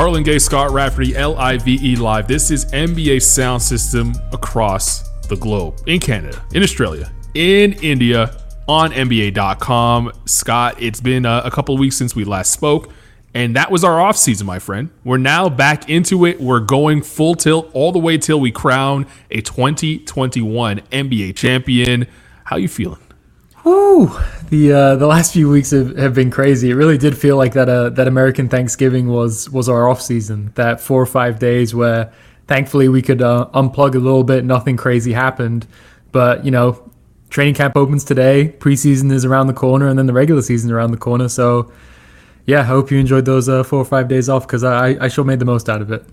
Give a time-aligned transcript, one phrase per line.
[0.00, 2.26] Carlan Gay, Scott Rafferty, L I V E Live.
[2.26, 8.34] This is NBA Sound System across the globe in Canada, in Australia, in India,
[8.66, 10.10] on NBA.com.
[10.24, 12.90] Scott, it's been a, a couple weeks since we last spoke.
[13.34, 14.88] And that was our off season, my friend.
[15.04, 16.40] We're now back into it.
[16.40, 22.06] We're going full tilt all the way till we crown a 2021 NBA champion.
[22.44, 23.00] How you feeling?
[23.64, 24.10] Woo!
[24.48, 26.70] The uh, the last few weeks have, have been crazy.
[26.70, 30.52] It really did feel like that uh, that American Thanksgiving was was our off season.
[30.56, 32.12] That four or five days where
[32.46, 34.44] thankfully we could uh, unplug a little bit.
[34.44, 35.66] Nothing crazy happened,
[36.10, 36.90] but you know,
[37.28, 38.54] training camp opens today.
[38.58, 41.28] Preseason is around the corner, and then the regular season around the corner.
[41.28, 41.70] So
[42.46, 45.08] yeah, I hope you enjoyed those uh, four or five days off because I, I
[45.08, 46.04] sure made the most out of it.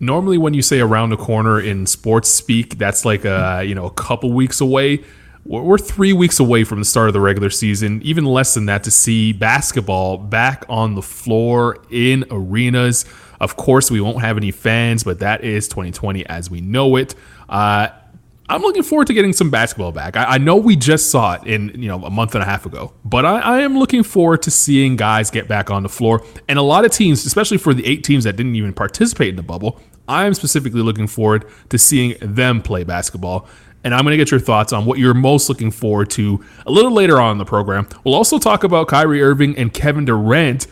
[0.00, 3.86] Normally, when you say around the corner in sports speak, that's like a you know
[3.86, 5.04] a couple weeks away.
[5.46, 8.82] We're three weeks away from the start of the regular season, even less than that,
[8.84, 13.04] to see basketball back on the floor in arenas.
[13.40, 17.14] Of course, we won't have any fans, but that is 2020 as we know it.
[17.46, 17.88] Uh,
[18.48, 20.16] I'm looking forward to getting some basketball back.
[20.16, 22.66] I, I, know we just saw it in you know a month and a half
[22.66, 26.22] ago, but I, I, am looking forward to seeing guys get back on the floor.
[26.46, 29.36] And a lot of teams, especially for the eight teams that didn't even participate in
[29.36, 33.48] the bubble, I am specifically looking forward to seeing them play basketball.
[33.84, 36.72] And I'm going to get your thoughts on what you're most looking forward to a
[36.72, 37.86] little later on in the program.
[38.02, 40.66] We'll also talk about Kyrie Irving and Kevin Durant.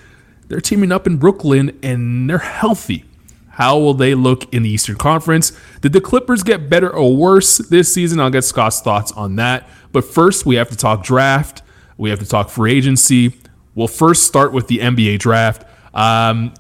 [0.49, 3.05] They're teaming up in Brooklyn and they're healthy.
[3.51, 5.53] How will they look in the Eastern Conference?
[5.83, 8.19] Did the Clippers get better or worse this season?
[8.19, 9.69] I'll get Scott's thoughts on that.
[9.93, 11.63] But first, we have to talk draft.
[11.99, 13.35] We have to talk free agency.
[13.75, 15.67] We'll first start with the NBA draft.
[15.95, 16.55] Um,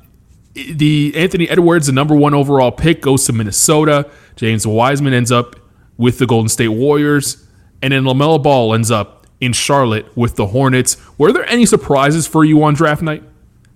[0.54, 4.10] the Anthony Edwards, the number one overall pick, goes to Minnesota.
[4.37, 5.56] James Wiseman ends up
[5.97, 7.47] with the Golden State Warriors.
[7.82, 10.97] And then LaMelo Ball ends up in Charlotte with the Hornets.
[11.19, 13.25] Were there any surprises for you on draft night?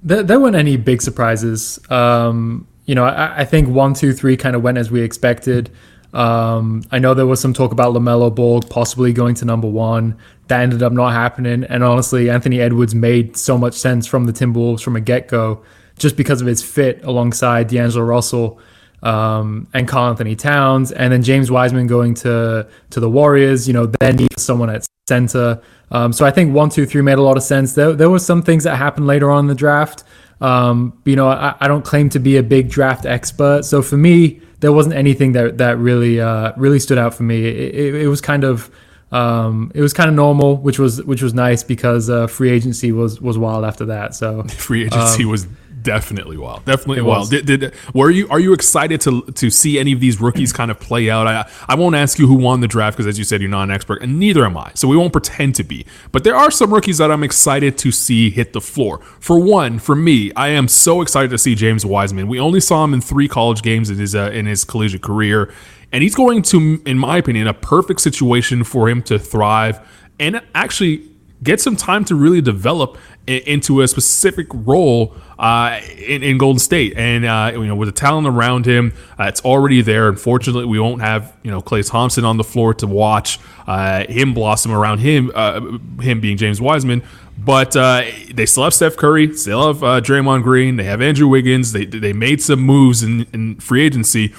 [0.03, 1.81] There, there weren't any big surprises.
[1.91, 5.71] Um, you know, I, I think one, two, three kind of went as we expected.
[6.15, 10.17] Um, I know there was some talk about LaMelo Ball possibly going to number one.
[10.47, 11.65] That ended up not happening.
[11.65, 15.63] And honestly, Anthony Edwards made so much sense from the Timberwolves from a get go
[15.99, 18.61] just because of his fit alongside D'Angelo Russell
[19.07, 20.93] um, and Karl-Anthony Towns.
[20.93, 24.87] And then James Wiseman going to, to the Warriors, you know, they need someone at
[25.09, 25.63] center.
[25.91, 27.75] Um, so I think one, two, three made a lot of sense.
[27.75, 30.03] There, there were some things that happened later on in the draft
[30.41, 33.97] um, you know, I, I, don't claim to be a big draft expert, so for
[33.97, 37.47] me, there wasn't anything that that really uh, really stood out for me.
[37.47, 38.71] It, it, it was kind of
[39.13, 42.93] um, it was kind of normal, which was which was nice because uh, free agency
[42.93, 44.15] was was wild after that.
[44.15, 45.47] So free agency um, was
[45.87, 46.65] definitely wild.
[46.65, 47.31] Definitely wild.
[47.31, 50.71] Did, did were you are you excited to to see any of these rookies kind
[50.71, 51.27] of play out?
[51.27, 53.63] I I won't ask you who won the draft because as you said you're not
[53.63, 54.73] an expert and neither am I.
[54.75, 55.87] So we won't pretend to be.
[56.13, 59.01] But there are some rookies that I'm excited to see hit the floor.
[59.21, 62.27] For one, for me, I am so excited to see James Wiseman.
[62.29, 65.53] We only saw him in 3 college games in his uh, in his collegiate career
[65.93, 69.81] and he's going to in my opinion a perfect situation for him to thrive
[70.19, 71.09] and actually
[71.43, 76.95] get some time to really develop into a specific role uh, in, in, Golden State.
[76.97, 80.09] And uh, you know, with the talent around him, uh, it's already there.
[80.09, 84.33] Unfortunately, we won't have you know Klay Thompson on the floor to watch uh, him
[84.35, 85.31] blossom around him.
[85.35, 87.03] Uh, him being James Wiseman.
[87.39, 91.73] But uh, they still have Steph Curry, still have Draymond Green, they have Andrew Wiggins.
[91.73, 94.35] They, they made some moves in, in free agency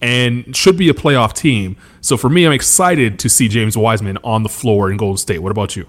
[0.00, 1.76] and should be a playoff team.
[2.00, 5.38] So for me, I'm excited to see James Wiseman on the floor in Golden State.
[5.38, 5.86] What about you?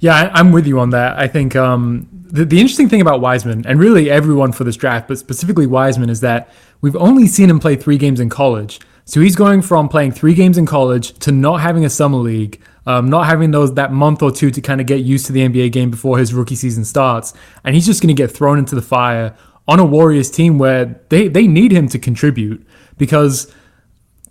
[0.00, 1.18] Yeah, I'm with you on that.
[1.18, 5.08] I think um, the, the interesting thing about Wiseman, and really everyone for this draft,
[5.08, 6.50] but specifically Wiseman, is that
[6.80, 8.80] we've only seen him play three games in college.
[9.04, 12.62] So he's going from playing three games in college to not having a summer league,
[12.86, 15.46] um, not having those that month or two to kind of get used to the
[15.46, 18.74] NBA game before his rookie season starts, and he's just going to get thrown into
[18.74, 19.36] the fire
[19.68, 22.66] on a Warriors team where they they need him to contribute
[22.96, 23.52] because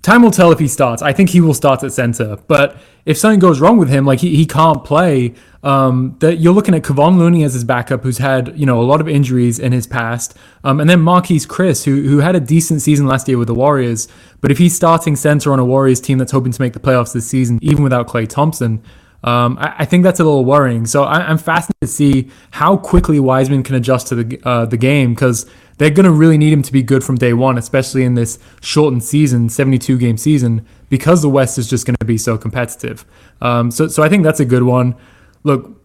[0.01, 1.01] time will tell if he starts.
[1.01, 4.19] I think he will start at center, but if something goes wrong with him, like
[4.19, 8.17] he, he can't play, um, that you're looking at Kevon Looney as his backup, who's
[8.17, 11.83] had you know a lot of injuries in his past, um, and then Marquese Chriss,
[11.83, 14.07] who who had a decent season last year with the Warriors,
[14.41, 17.13] but if he's starting center on a Warriors team that's hoping to make the playoffs
[17.13, 18.81] this season, even without Klay Thompson.
[19.23, 20.85] Um, I, I, think that's a little worrying.
[20.85, 24.77] So I, am fascinated to see how quickly Wiseman can adjust to the uh, the
[24.77, 25.45] game because
[25.77, 28.39] they're going to really need him to be good from day one, especially in this
[28.61, 33.05] shortened season, 72 game season, because the West is just going to be so competitive.
[33.41, 34.95] Um, so, so I think that's a good one.
[35.43, 35.78] Look,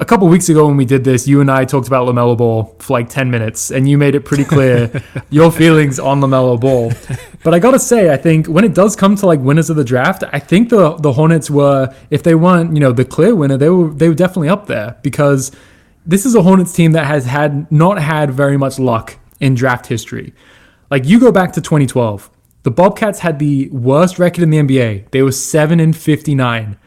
[0.00, 2.74] a couple weeks ago when we did this, you and I talked about LaMelo Ball
[2.78, 4.90] for like 10 minutes, and you made it pretty clear
[5.30, 6.92] your feelings on LaMelo Ball.
[7.44, 9.76] But I got to say, I think when it does come to like winners of
[9.76, 13.34] the draft, I think the the Hornets were, if they weren't, you know, the clear
[13.34, 15.52] winner, they were they were definitely up there because
[16.06, 19.86] this is a Hornets team that has had not had very much luck in draft
[19.86, 20.32] history.
[20.90, 22.30] Like you go back to 2012,
[22.62, 25.10] the Bobcats had the worst record in the NBA.
[25.10, 26.78] They were 7 and 59.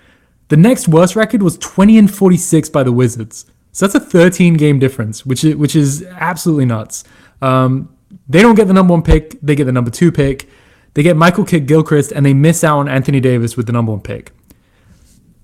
[0.54, 3.48] The next worst record was 20 and 46 by the Wizards.
[3.72, 7.04] So that's a 13 game difference, which is, which is absolutely nuts.
[7.42, 7.98] Um,
[8.30, 10.48] they don't get the number one pick, they get the number two pick.
[10.94, 13.94] They get Michael Kidd Gilchrist, and they miss out on Anthony Davis with the number
[13.94, 14.32] one pick.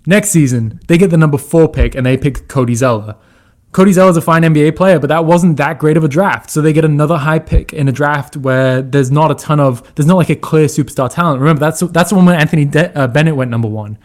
[0.05, 3.15] Next season, they get the number four pick, and they pick Cody Zeller.
[3.71, 6.51] Cody Zeller is a fine NBA player, but that wasn't that great of a draft.
[6.51, 9.95] So they get another high pick in a draft where there's not a ton of,
[9.95, 11.39] there's not like a clear superstar talent.
[11.39, 13.97] Remember, that's that's the one when Anthony De- uh, Bennett went number one.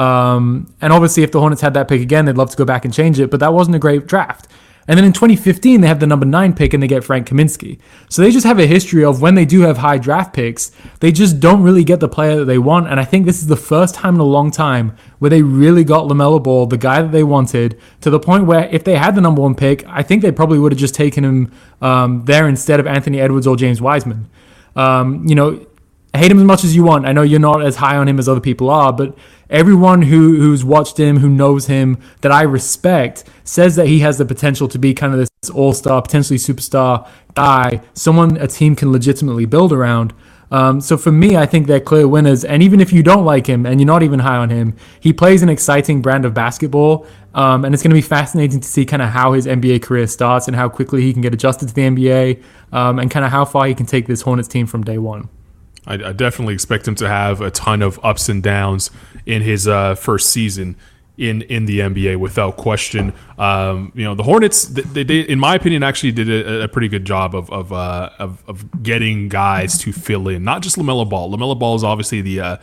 [0.00, 2.86] Um, and obviously, if the Hornets had that pick again, they'd love to go back
[2.86, 4.48] and change it, but that wasn't a great draft.
[4.88, 7.78] And then in 2015, they have the number nine pick and they get Frank Kaminsky.
[8.08, 11.12] So they just have a history of when they do have high draft picks, they
[11.12, 12.88] just don't really get the player that they want.
[12.88, 15.84] And I think this is the first time in a long time where they really
[15.84, 19.14] got LaMelo Ball, the guy that they wanted, to the point where if they had
[19.14, 21.52] the number one pick, I think they probably would have just taken him
[21.82, 24.30] um, there instead of Anthony Edwards or James Wiseman.
[24.76, 25.66] Um, you know,
[26.14, 27.06] hate him as much as you want.
[27.06, 29.16] I know you're not as high on him as other people are, but
[29.50, 34.18] everyone who who's watched him, who knows him, that I respect, says that he has
[34.18, 38.92] the potential to be kind of this all-star, potentially superstar guy, someone a team can
[38.92, 40.12] legitimately build around.
[40.50, 42.44] Um, so for me, I think they're clear winners.
[42.44, 45.12] And even if you don't like him and you're not even high on him, he
[45.12, 47.06] plays an exciting brand of basketball.
[47.34, 50.08] Um, and it's going to be fascinating to see kind of how his NBA career
[50.08, 52.42] starts and how quickly he can get adjusted to the NBA
[52.72, 55.28] um, and kind of how far he can take this Hornets team from day one.
[55.86, 58.90] I, I, definitely expect him to have a ton of ups and downs
[59.30, 60.76] in his uh, first season
[61.16, 63.12] in in the NBA without question.
[63.38, 66.88] Um, you know, the Hornets, they, they, in my opinion, actually did a, a pretty
[66.88, 71.08] good job of of, uh, of, of getting guys to fill in, not just Lamelo
[71.08, 71.30] Ball.
[71.30, 72.56] Lamelo Ball is obviously the uh,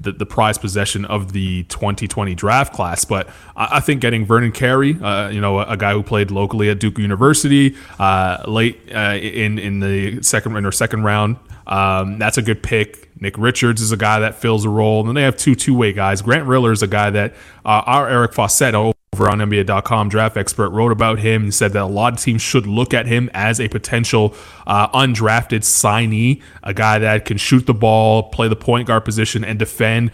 [0.00, 3.04] the, the prize possession of the 2020 draft class.
[3.04, 6.30] But I, I think getting Vernon Carey, uh, you know, a, a, guy who played
[6.30, 11.36] locally at Duke University, uh, late uh, in in the second or second round,
[11.66, 13.10] um, that's a good pick.
[13.20, 15.00] Nick Richards is a guy that fills a role.
[15.00, 16.22] And then they have two two way guys.
[16.22, 17.32] Grant Riller is a guy that
[17.64, 18.94] uh, our Eric Fawcett over
[19.30, 22.66] on NBA.com draft expert wrote about him and said that a lot of teams should
[22.66, 24.34] look at him as a potential
[24.66, 29.44] uh, undrafted signee, a guy that can shoot the ball, play the point guard position,
[29.44, 30.10] and defend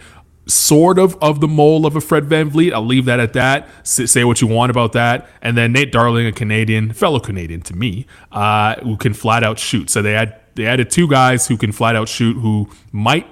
[0.47, 2.73] sort of of the mold of a Fred Van VanVleet.
[2.73, 3.67] I'll leave that at that.
[3.83, 5.29] say what you want about that.
[5.41, 9.59] And then Nate Darling, a Canadian, fellow Canadian to me, uh, who can flat out
[9.59, 9.89] shoot.
[9.89, 13.27] So they had they added two guys who can flat out shoot who might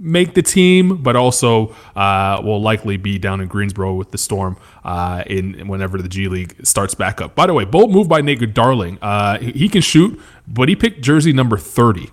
[0.00, 4.56] make the team, but also uh, will likely be down in Greensboro with the Storm
[4.84, 7.34] uh, in whenever the G League starts back up.
[7.34, 8.98] By the way, bold move by Nate Darling.
[9.02, 12.10] Uh, he can shoot, but he picked jersey number 30.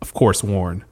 [0.00, 0.84] Of course, worn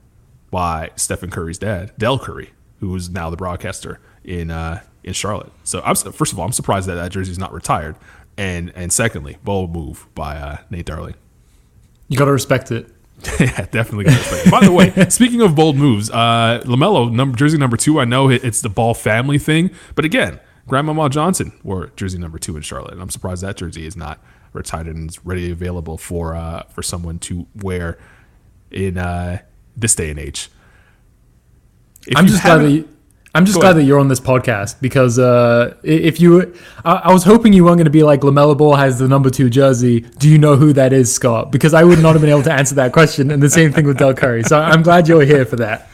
[0.50, 2.50] by Stephen Curry's dad, Dell Curry,
[2.80, 5.52] who is now the broadcaster in uh, in Charlotte.
[5.64, 7.96] So, I'm, first of all, I'm surprised that that jersey is not retired,
[8.36, 11.14] and and secondly, bold move by uh, Nate Darling.
[12.08, 12.88] You got to respect it.
[13.40, 14.04] yeah, definitely.
[14.50, 18.00] By the way, speaking of bold moves, uh, Lamelo number jersey number two.
[18.00, 20.38] I know it's the Ball family thing, but again,
[20.68, 24.20] Grandmama Johnson wore jersey number two in Charlotte, and I'm surprised that jersey is not
[24.52, 27.98] retired and is ready available for uh, for someone to wear
[28.70, 29.38] in uh,
[29.76, 30.48] this day and age.
[32.06, 32.88] If I'm just glad that you,
[33.34, 33.82] I'm just Go glad ahead.
[33.82, 36.54] that you're on this podcast because uh, if you,
[36.84, 39.28] I, I, was hoping you weren't going to be like LaMelo Ball has the number
[39.28, 40.00] two jersey.
[40.00, 41.52] Do you know who that is, Scott?
[41.52, 43.30] Because I would not have been able to answer that question.
[43.30, 44.44] And the same thing with Dell Curry.
[44.44, 45.88] So I'm glad you're here for that.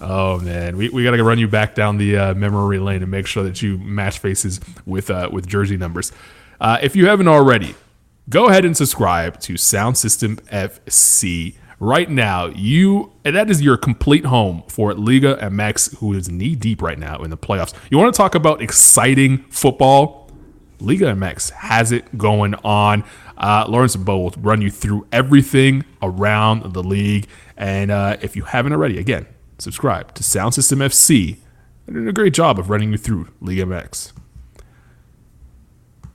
[0.00, 3.10] Oh man, we, we got to run you back down the uh, memory lane and
[3.10, 6.12] make sure that you match faces with uh, with jersey numbers.
[6.60, 7.74] Uh, if you haven't already,
[8.28, 13.76] go ahead and subscribe to Sound System FC right now, you and that is your
[13.76, 17.74] complete home for Liga MX, who is knee deep right now in the playoffs.
[17.90, 20.30] You want to talk about exciting football?
[20.80, 23.04] Liga MX has it going on.
[23.36, 27.26] Uh, Lawrence Bow will run you through everything around the league.
[27.56, 29.26] And uh, if you haven't already, again,
[29.58, 31.38] subscribe to Sound System FC.
[31.86, 34.12] They're doing a great job of running you through Liga MX.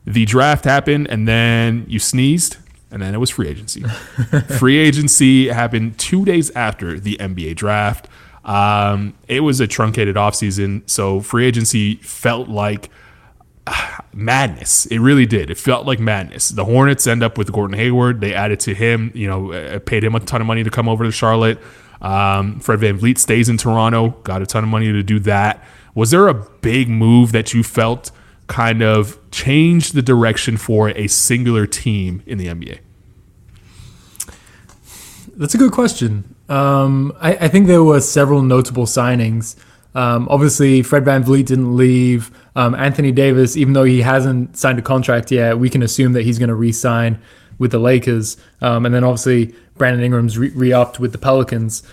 [0.06, 2.58] The draft happened, and then you sneezed
[2.92, 3.84] and then it was free agency.
[4.58, 8.08] free agency happened two days after the NBA draft.
[8.46, 12.90] Um, it was a truncated offseason, so free agency felt like
[13.68, 14.86] uh, madness.
[14.88, 15.50] It really did.
[15.50, 16.50] It felt like madness.
[16.50, 18.22] The Hornets end up with Gordon Hayward.
[18.22, 20.90] They added to him, you know, uh, paid him a ton of money to come
[20.90, 21.60] over to Charlotte.
[22.02, 25.64] Um, Fred VanVleet stays in Toronto, got a ton of money to do that.
[25.96, 28.12] Was there a big move that you felt
[28.50, 32.80] kind of change the direction for a singular team in the NBA?
[35.38, 36.36] That's a good question.
[36.50, 39.56] Um, I, I, think there were several notable signings.
[39.96, 42.32] Um, obviously, Fred VanVleet didn't leave.
[42.56, 46.24] Um, Anthony Davis, even though he hasn't signed a contract yet, we can assume that
[46.24, 47.22] he's going to re sign
[47.60, 48.36] with the Lakers.
[48.62, 51.84] Um, and then obviously, Brandon Ingram's re upped with the Pelicans.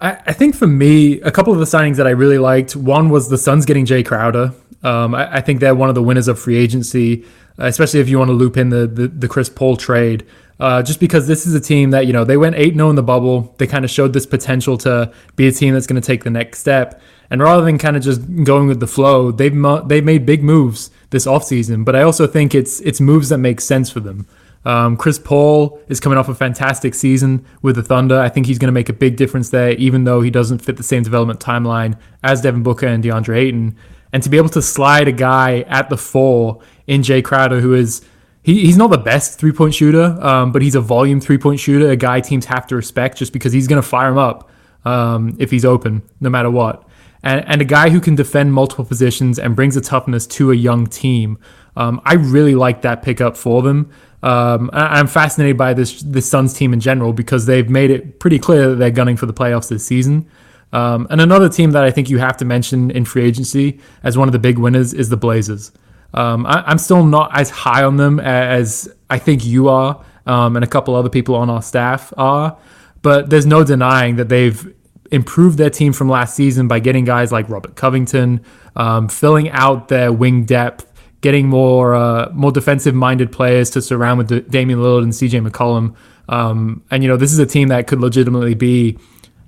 [0.00, 3.10] I, I, think for me, a couple of the signings that I really liked one
[3.10, 4.54] was the Suns getting Jae Crowder.
[4.82, 7.24] Um, I, I, think they're one of the winners of free agency,
[7.58, 10.26] especially if you want to loop in the, the, the Chris Paul trade.
[10.58, 12.96] Uh, just because this is a team that, you know, they went 8 0 in
[12.96, 13.54] the bubble.
[13.58, 16.30] They kind of showed this potential to be a team that's going to take the
[16.30, 17.00] next step.
[17.30, 19.54] And rather than kind of just going with the flow, they've,
[19.86, 21.84] they've made big moves this offseason.
[21.84, 24.26] But I also think it's, it's moves that make sense for them.
[24.64, 28.18] Um, Chris Paul is coming off a fantastic season with the Thunder.
[28.20, 30.76] I think he's going to make a big difference there, even though he doesn't fit
[30.76, 33.76] the same development timeline as Devin Booker and DeAndre Ayton.
[34.12, 37.74] And to be able to slide a guy at the four in Jae Crowder, who
[37.74, 38.02] is
[38.42, 41.60] he, he's not the best three point shooter, um, but he's a volume three point
[41.60, 44.50] shooter, a guy teams have to respect just because he's going to fire him up
[44.84, 46.86] um, if he's open, no matter what.
[47.22, 50.54] And, and a guy who can defend multiple positions and brings a toughness to a
[50.54, 51.38] young team.
[51.76, 53.92] Um, I really like that pickup for them.
[54.22, 58.38] Um, I'm fascinated by this this Suns team in general because they've made it pretty
[58.38, 60.28] clear that they're gunning for the playoffs this season.
[60.72, 64.16] Um, and another team that I think you have to mention in free agency as
[64.16, 65.72] one of the big winners is the Blazers.
[66.14, 70.56] Um, I, am still not as high on them as I think you are, um,
[70.56, 72.56] and a couple other people on our staff are.
[73.02, 74.74] But there's no denying that they've
[75.10, 78.44] improved their team from last season by getting guys like Robert Covington,
[78.76, 80.86] um, filling out their wing depth,
[81.20, 85.94] getting more uh, more defensive minded players to surround with Damian Lillard and CJ McCollum.
[86.28, 88.98] Um, and you know this is a team that could legitimately be,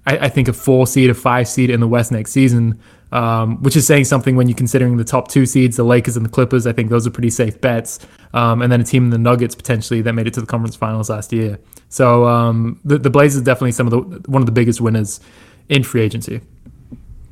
[0.07, 2.81] I, I think, a four seed, a five seed in the West next season
[3.13, 6.25] um, which is saying something when you're considering the top two seeds, the Lakers and
[6.25, 6.67] the Clippers.
[6.67, 8.01] I think those are pretty safe bets.
[8.33, 10.75] Um, and then a team in the Nuggets potentially that made it to the conference
[10.75, 11.59] finals last year.
[11.91, 15.21] So um, the, the Blazers definitely some of the one of the biggest winners
[15.69, 16.41] in free agency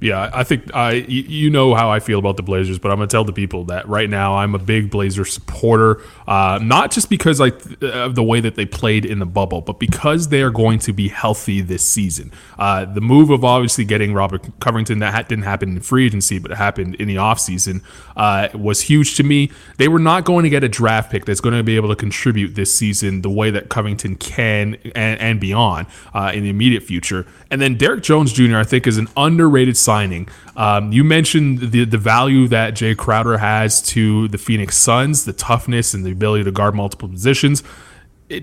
[0.01, 3.09] yeah, I think I you know how I feel about the Blazers, but I'm gonna
[3.09, 6.03] tell the people that right now I'm a big Blazer supporter.
[6.27, 9.79] Uh, not just because like of the way that they played in the bubble, but
[9.79, 12.33] because they are going to be healthy this season.
[12.59, 16.51] Uh, the move of obviously getting Robert Covington that didn't happen in free agency, but
[16.51, 17.83] it happened in the offseason,
[18.17, 19.51] uh, was huge to me.
[19.77, 21.97] They were not going to get a draft pick that's going to be able to
[21.97, 26.83] contribute this season the way that Covington can and, and beyond uh, in the immediate
[26.83, 27.27] future.
[27.51, 28.57] And then Derrick Jones Jr.
[28.57, 30.29] I think is an underrated signing.
[30.55, 35.33] Um, you mentioned the the value that Jae Crowder has to the Phoenix Suns, the
[35.33, 37.65] toughness and the ability to guard multiple positions.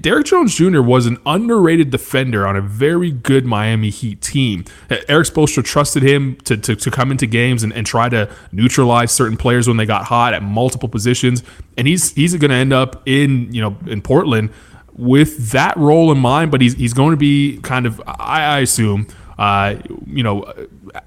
[0.02, 0.82] Derrick Jones Jr.
[0.82, 4.66] was an underrated defender on a very good Miami Heat team.
[4.90, 9.14] Erik Spoelstra trusted him to, to, to come into games and, and, try to neutralize
[9.14, 11.42] certain players when they got hot at multiple positions.
[11.78, 14.50] And he's he's going to end up in you know in Portland
[14.98, 16.52] with that role in mind.
[16.52, 19.08] But he's he's going to be kind of I, I assume
[19.38, 19.76] uh,
[20.06, 20.52] you know,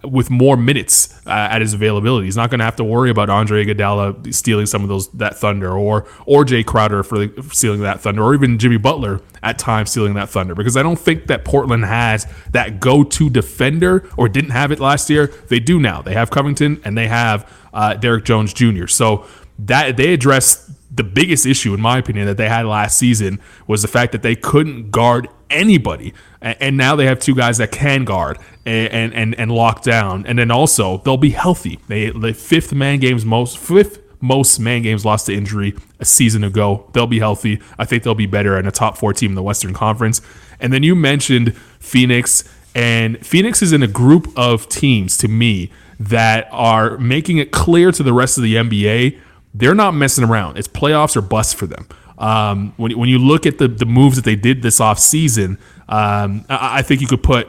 [0.04, 2.26] with more minutes uh, at his availability.
[2.26, 5.36] He's not going to have to worry about Andre Iguodala stealing some of those that
[5.36, 9.20] thunder, or or Jae Crowder for, the, for stealing that thunder, or even Jimmy Butler
[9.42, 10.54] at times stealing that thunder.
[10.54, 15.10] Because I don't think that Portland has that go-to defender, or didn't have it last
[15.10, 15.26] year.
[15.48, 16.02] They do now.
[16.02, 18.86] They have Covington and they have uh, Derrick Jones Jr.
[18.86, 19.26] So
[19.58, 23.82] that they address the biggest issue, in my opinion, that they had last season was
[23.82, 26.12] the fact that they couldn't guard anybody.
[26.40, 30.26] And now they have two guys that can guard and and and lock down.
[30.26, 31.78] And then also they'll be healthy.
[31.88, 36.44] They the fifth man games most fifth most man games lost to injury a season
[36.44, 36.88] ago.
[36.92, 37.60] They'll be healthy.
[37.78, 40.20] I think they'll be better in a top four team in the Western Conference.
[40.60, 42.44] And then you mentioned Phoenix,
[42.74, 47.92] and Phoenix is in a group of teams to me that are making it clear
[47.92, 49.18] to the rest of the NBA
[49.54, 50.56] they're not messing around.
[50.58, 51.86] It's playoffs or bust for them.
[52.18, 56.44] Um, when, when you look at the, the moves that they did this offseason, um,
[56.48, 57.48] I, I think you could put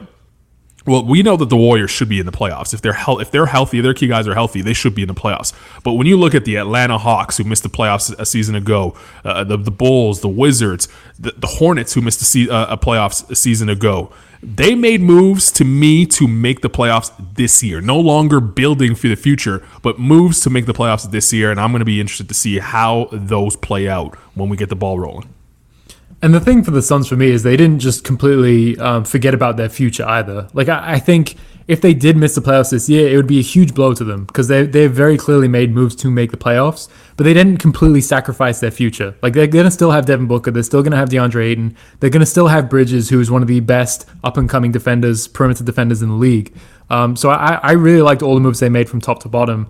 [0.84, 2.74] well, we know that the Warriors should be in the playoffs.
[2.74, 5.06] If they're he- if they're healthy, their key guys are healthy, they should be in
[5.08, 5.52] the playoffs.
[5.84, 8.96] But when you look at the Atlanta Hawks, who missed the playoffs a season ago,
[9.24, 10.88] uh, the the Bulls, the Wizards,
[11.20, 15.00] the, the Hornets, who missed a, se- uh, a playoffs a season ago, they made
[15.00, 17.80] moves to me to make the playoffs this year.
[17.80, 21.50] No longer building for the future, but moves to make the playoffs this year.
[21.50, 24.68] And I'm going to be interested to see how those play out when we get
[24.68, 25.32] the ball rolling.
[26.20, 29.34] And the thing for the Suns for me is they didn't just completely um, forget
[29.34, 30.48] about their future either.
[30.52, 31.34] Like I, I, think
[31.68, 34.04] if they did miss the playoffs this year, it would be a huge blow to
[34.04, 37.58] them because they they very clearly made moves to make the playoffs, but they didn't
[37.58, 39.14] completely sacrifice their future.
[39.22, 42.26] Like they're gonna still have Devin Booker, they're still gonna have DeAndre Ayton, they're gonna
[42.26, 46.02] still have Bridges, who is one of the best up and coming defenders, perimeter defenders
[46.02, 46.54] in the league.
[46.90, 49.68] Um, so I, I really liked all the moves they made from top to bottom.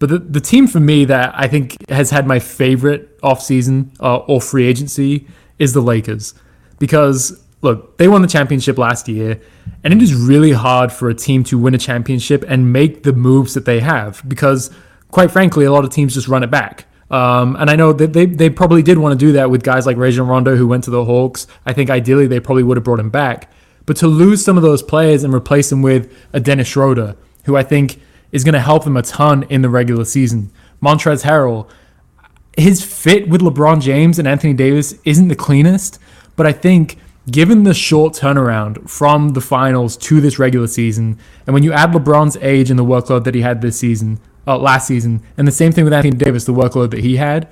[0.00, 4.16] But the, the team for me that I think has had my favorite offseason uh,
[4.18, 6.34] or free agency is the Lakers.
[6.78, 9.40] Because, look, they won the championship last year,
[9.82, 13.12] and it is really hard for a team to win a championship and make the
[13.12, 14.22] moves that they have.
[14.28, 14.70] Because,
[15.10, 16.86] quite frankly, a lot of teams just run it back.
[17.10, 19.86] Um, and I know that they, they probably did want to do that with guys
[19.86, 21.46] like Rajon Rondo, who went to the Hawks.
[21.66, 23.50] I think ideally they probably would have brought him back.
[23.86, 27.56] But to lose some of those players and replace them with a Dennis Schroeder, who
[27.56, 28.00] I think
[28.32, 30.50] is going to help them a ton in the regular season.
[30.82, 31.68] Montrezl Harrell,
[32.56, 35.98] his fit with LeBron James and Anthony Davis isn't the cleanest,
[36.36, 36.98] but I think
[37.30, 41.92] given the short turnaround from the finals to this regular season, and when you add
[41.92, 45.52] LeBron's age and the workload that he had this season, uh, last season, and the
[45.52, 47.48] same thing with Anthony Davis, the workload that he had,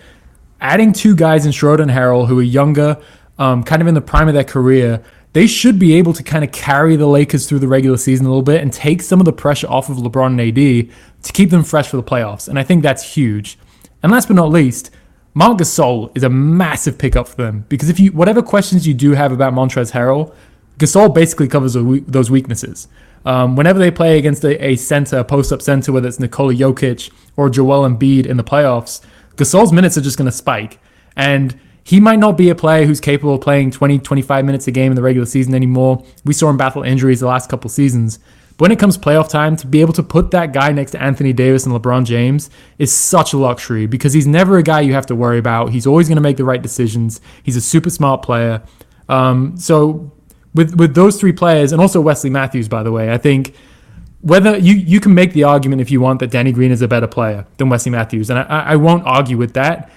[0.60, 3.00] adding two guys in Schroeder and Harrell who are younger,
[3.38, 5.02] um, kind of in the prime of their career,
[5.32, 8.28] they should be able to kind of carry the Lakers through the regular season a
[8.28, 11.50] little bit and take some of the pressure off of LeBron and AD to keep
[11.50, 12.48] them fresh for the playoffs.
[12.48, 13.58] And I think that's huge.
[14.02, 14.90] And last but not least,
[15.34, 19.12] Marc Gasol is a massive pickup for them because if you whatever questions you do
[19.12, 20.34] have about Montrezl Harrell,
[20.78, 22.88] Gasol basically covers those weaknesses.
[23.24, 26.54] Um, whenever they play against a, a center, a post up center, whether it's Nikola
[26.54, 29.00] Jokic or Joel Embiid in the playoffs,
[29.36, 30.80] Gasol's minutes are just going to spike.
[31.16, 34.70] And he might not be a player who's capable of playing 20, 25 minutes a
[34.70, 36.04] game in the regular season anymore.
[36.24, 38.18] We saw him battle injuries the last couple seasons.
[38.62, 41.32] When it comes playoff time, to be able to put that guy next to Anthony
[41.32, 45.06] Davis and LeBron James is such a luxury because he's never a guy you have
[45.06, 45.70] to worry about.
[45.70, 47.20] He's always going to make the right decisions.
[47.42, 48.62] He's a super smart player.
[49.08, 50.12] Um, so
[50.54, 53.56] with with those three players, and also Wesley Matthews, by the way, I think
[54.20, 56.86] whether you you can make the argument if you want that Danny Green is a
[56.86, 59.90] better player than Wesley Matthews, and I, I won't argue with that.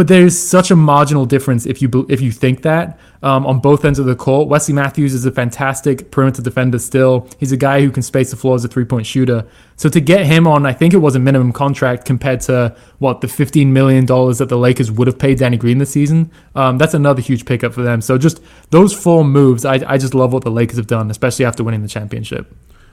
[0.00, 3.84] But there's such a marginal difference if you if you think that um, on both
[3.84, 4.48] ends of the court.
[4.48, 6.78] Wesley Matthews is a fantastic perimeter defender.
[6.78, 9.46] Still, he's a guy who can space the floor as a three point shooter.
[9.76, 13.20] So to get him on, I think it was a minimum contract compared to what
[13.20, 16.30] the 15 million dollars that the Lakers would have paid Danny Green this season.
[16.54, 18.00] Um, that's another huge pickup for them.
[18.00, 21.44] So just those four moves, I, I just love what the Lakers have done, especially
[21.44, 22.50] after winning the championship.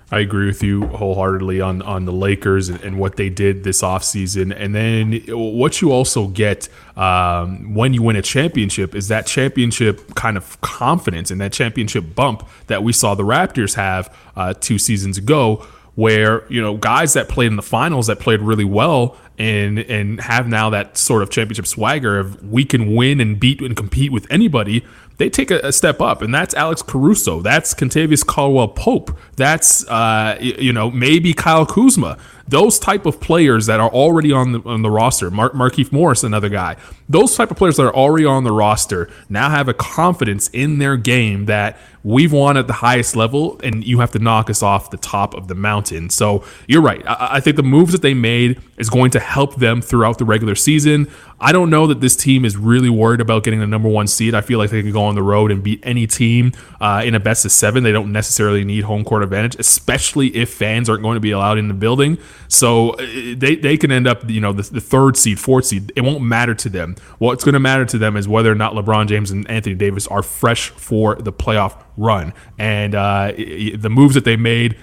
[0.10, 3.82] I agree with you wholeheartedly on, on the Lakers and, and what they did this
[3.82, 4.56] offseason.
[4.58, 10.16] And then what you also get um, when you win a championship is that championship
[10.16, 14.80] kind of confidence and that championship bump that we saw the Raptors have uh, two
[14.80, 15.66] seasons ago,
[15.96, 20.20] where, you know, guys that played in the finals that played really well and and
[20.22, 24.12] have now that sort of championship swagger of we can win and beat and compete
[24.12, 24.86] with anybody
[25.18, 27.42] they take a, a, step up, and that's Alex Caruso.
[27.42, 29.18] That's Kentavious Caldwell Pope.
[29.36, 32.18] That's uh, you know maybe Kyle Kuzma.
[32.48, 35.30] Those type of players that are already on the on the roster.
[35.30, 36.78] Mark Markieff Morris, another guy.
[37.10, 40.78] Those type of players that are already on the roster now have a confidence in
[40.78, 44.64] their game that we've won at the highest level, and you have to knock us
[44.64, 46.10] off the top of the mountain.
[46.10, 47.06] So you're right.
[47.06, 50.26] I, I think the moves that they made is going to help them throughout the
[50.26, 51.10] regular season.
[51.40, 54.34] I don't know that this team is really worried about getting the number one seed.
[54.34, 57.14] I feel like they can go on the road and beat any team uh, in
[57.14, 57.84] a best of seven.
[57.84, 61.60] They don't necessarily need home court advantage, especially if fans aren't going to be allowed
[61.60, 62.18] in the building.
[62.48, 65.92] So uh, they, they can end up, you know, the, the third seed, fourth seed.
[65.96, 66.96] It won't matter to them.
[67.20, 70.08] What's going to matter to them is whether or not LeBron James and Anthony Davis
[70.08, 72.34] are fresh for the playoff run.
[72.58, 74.76] And uh, the moves that they made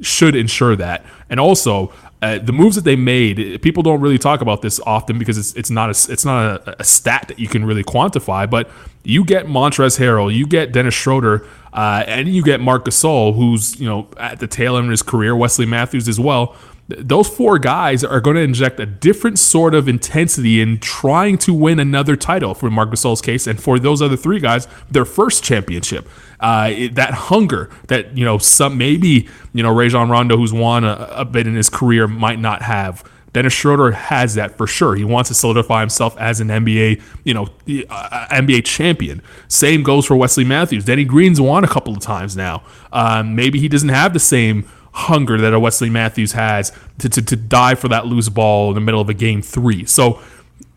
[0.00, 1.04] should ensure that.
[1.28, 1.92] And also,
[2.22, 5.54] uh, the moves that they made, people don't really talk about this often because it's
[5.54, 8.48] it's not a it's not a, a stat that you can really quantify.
[8.48, 8.70] But
[9.04, 13.80] you get Montrezl Harrell, you get Dennis Schroeder, uh, and you get Marc Gasol, who's
[13.80, 16.56] you know at the tail end of his career, Wesley Matthews as well
[16.98, 21.54] those four guys are going to inject a different sort of intensity in trying to
[21.54, 25.44] win another title for Marc Gasol's case, and for those other three guys, their first
[25.44, 26.08] championship.
[26.40, 30.84] Uh, it, that hunger that you know some maybe you know Rajon Rondo, who's won
[30.84, 33.04] a, a bit in his career, might not have.
[33.32, 34.96] Dennis Schroeder has that for sure.
[34.96, 37.48] He wants to solidify himself as an NBA, you know,
[37.88, 39.22] uh, NBA champion.
[39.46, 40.84] Same goes for Wesley Matthews.
[40.84, 42.64] Danny Green's won a couple of times now.
[42.92, 47.22] Um, maybe he doesn't have the same hunger that a Wesley Matthews has to, to,
[47.22, 49.84] to die for that loose ball in the middle of a game three.
[49.84, 50.20] So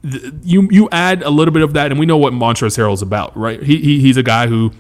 [0.10, 2.94] th- you you add a little bit of that, and we know what Montrezl Harrell
[2.94, 3.62] is about, right?
[3.62, 4.72] He, he he's a guy who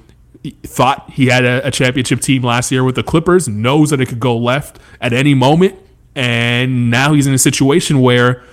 [0.63, 4.07] thought he had a, a, championship team last year with the Clippers, knows that it
[4.07, 5.75] could go left at any moment,
[6.15, 8.43] and now he's in a situation where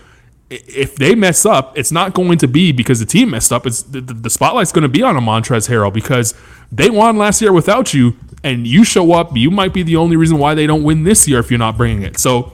[0.50, 3.66] if they mess up, it's not going to be because the team messed up.
[3.66, 6.34] It's the, the spotlight's going to be on a Montrezl Harrell because
[6.72, 9.36] they won last year without you, and you show up.
[9.36, 11.76] You might be the only reason why they don't win this year if you're not
[11.76, 12.18] bringing it.
[12.18, 12.52] So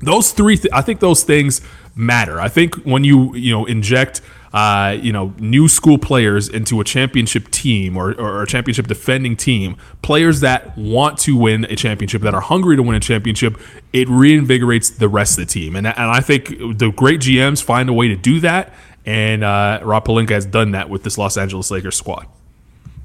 [0.00, 1.60] those three, th- I think those things
[1.94, 2.40] matter.
[2.40, 4.20] I think when you you know inject
[4.52, 9.36] uh, you know, new school players into a championship team or, or a championship defending
[9.36, 13.58] team, players that want to win a championship, that are hungry to win a championship,
[13.92, 15.76] it reinvigorates the rest of the team.
[15.76, 18.72] And, and I think the great GMs find a way to do that.
[19.04, 22.26] And uh, Rob Pelinka has done that with this Los Angeles Lakers squad.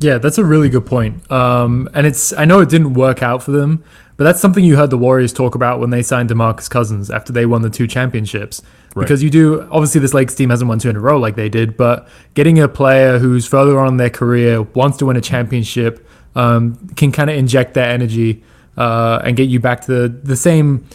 [0.03, 1.31] Yeah, that's a really good point.
[1.31, 3.83] Um, and it's I know it didn't work out for them,
[4.17, 7.31] but that's something you heard the Warriors talk about when they signed DeMarcus Cousins after
[7.31, 8.61] they won the two championships.
[8.95, 9.03] Right.
[9.03, 11.47] Because you do obviously this Lakers team hasn't won two in a row like they
[11.47, 15.21] did, but getting a player who's further on in their career wants to win a
[15.21, 18.43] championship um, can kind of inject that energy
[18.75, 20.85] uh, and get you back to the, the same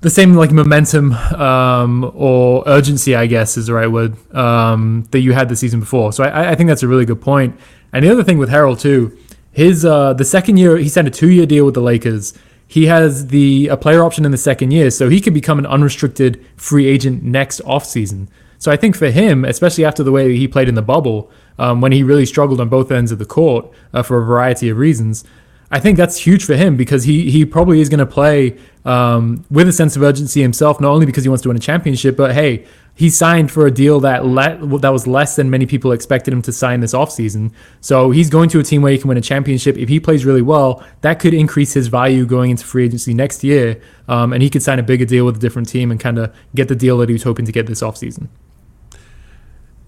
[0.00, 5.20] the same like momentum um, or urgency, I guess is the right word, um, that
[5.20, 6.12] you had the season before.
[6.12, 7.58] So I, I, think that's a really good point.
[7.92, 9.16] And the other thing with Harrell too,
[9.50, 12.34] his uh, the second year he signed a two year deal with the Lakers
[12.68, 15.66] he has the a player option in the second year, so he could become an
[15.66, 18.28] unrestricted free agent next offseason.
[18.58, 21.80] So I think for him, especially after the way he played in the bubble, um,
[21.80, 24.76] when he really struggled on both ends of the court uh, for a variety of
[24.76, 25.24] reasons,
[25.70, 29.44] I think that's huge for him because he he probably is going to play um,
[29.50, 32.16] with a sense of urgency himself, not only because he wants to win a championship,
[32.16, 35.92] but hey, he signed for a deal that le- that was less than many people
[35.92, 37.52] expected him to sign this offseason.
[37.82, 39.76] So he's going to a team where he can win a championship.
[39.76, 43.44] If he plays really well, that could increase his value going into free agency next
[43.44, 43.78] year,
[44.08, 46.34] um, and he could sign a bigger deal with a different team and kind of
[46.54, 48.28] get the deal that he was hoping to get this offseason.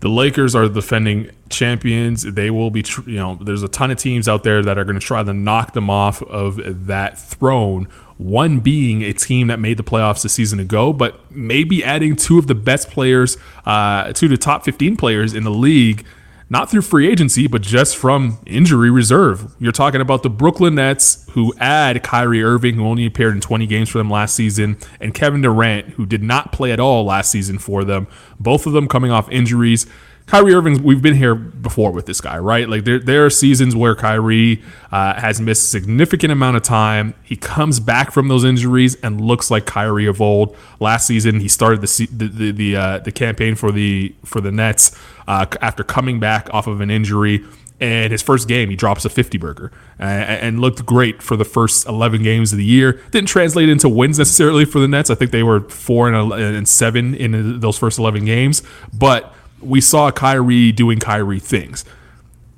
[0.01, 2.23] The Lakers are defending champions.
[2.23, 4.99] They will be, you know, there's a ton of teams out there that are going
[4.99, 7.87] to try to knock them off of that throne
[8.21, 12.39] one being a team that made the playoffs a season ago, but maybe adding two
[12.39, 16.05] of the best players, uh, two the top 15 players in the league,
[16.51, 19.55] not through free agency, but just from injury reserve.
[19.61, 23.67] You're talking about the Brooklyn Nets, who add Kyrie Irving, who only appeared in 20
[23.69, 27.31] games for them last season, and Kevin Durant, who did not play at all last
[27.31, 28.09] season for them.
[28.41, 29.87] Both of them coming off injuries.
[30.31, 32.69] Kyrie Irving, we've been here before with this guy, right?
[32.69, 34.63] Like there, there are seasons where Kyrie
[34.93, 37.15] uh, has missed a significant amount of time.
[37.25, 40.57] He comes back from those injuries and looks like Kyrie of old.
[40.79, 44.53] Last season, he started the the the, the, uh, the campaign for the for the
[44.53, 47.45] Nets uh, after coming back off of an injury.
[47.81, 51.89] And his first game, he drops a 50 burger and looked great for the first
[51.89, 53.01] 11 games of the year.
[53.11, 55.09] Didn't translate into wins necessarily for the Nets.
[55.09, 58.63] I think they were four and, and seven in those first 11 games,
[58.93, 61.85] but we saw Kyrie doing Kyrie things.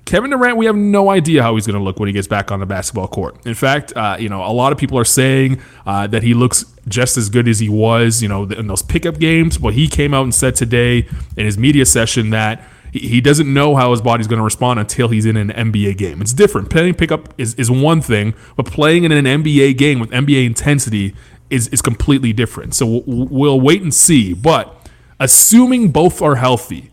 [0.05, 2.51] Kevin Durant, we have no idea how he's going to look when he gets back
[2.51, 3.47] on the basketball court.
[3.47, 6.65] In fact, uh, you know, a lot of people are saying uh, that he looks
[6.89, 9.59] just as good as he was, you know, in those pickup games.
[9.59, 12.63] But he came out and said today in his media session that
[12.93, 16.21] he doesn't know how his body's going to respond until he's in an NBA game.
[16.21, 16.69] It's different.
[16.69, 21.15] Playing pickup is, is one thing, but playing in an NBA game with NBA intensity
[21.49, 22.75] is, is completely different.
[22.75, 24.35] So we'll, we'll wait and see.
[24.35, 24.77] But
[25.19, 26.91] assuming both are healthy,